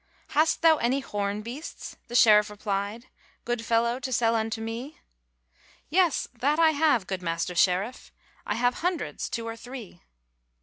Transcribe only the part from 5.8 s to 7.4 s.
'Yes, that I have, good